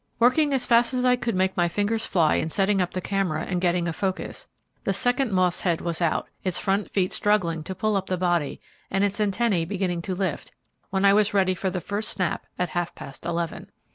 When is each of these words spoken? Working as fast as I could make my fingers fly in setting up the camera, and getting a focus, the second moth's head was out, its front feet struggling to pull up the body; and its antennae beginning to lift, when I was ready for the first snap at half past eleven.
Working 0.17 0.51
as 0.51 0.65
fast 0.65 0.95
as 0.95 1.05
I 1.05 1.15
could 1.15 1.35
make 1.35 1.55
my 1.55 1.67
fingers 1.69 2.07
fly 2.07 2.33
in 2.37 2.49
setting 2.49 2.81
up 2.81 2.89
the 2.89 3.01
camera, 3.01 3.43
and 3.47 3.61
getting 3.61 3.87
a 3.87 3.93
focus, 3.93 4.47
the 4.83 4.93
second 4.93 5.31
moth's 5.31 5.61
head 5.61 5.79
was 5.79 6.01
out, 6.01 6.27
its 6.43 6.57
front 6.57 6.89
feet 6.89 7.13
struggling 7.13 7.61
to 7.65 7.75
pull 7.75 7.95
up 7.95 8.07
the 8.07 8.17
body; 8.17 8.59
and 8.89 9.03
its 9.03 9.19
antennae 9.21 9.63
beginning 9.63 10.01
to 10.01 10.15
lift, 10.15 10.53
when 10.89 11.05
I 11.05 11.13
was 11.13 11.35
ready 11.35 11.53
for 11.53 11.69
the 11.69 11.81
first 11.81 12.09
snap 12.09 12.47
at 12.57 12.69
half 12.69 12.95
past 12.95 13.27
eleven. 13.27 13.69